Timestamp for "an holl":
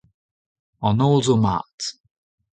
0.87-1.21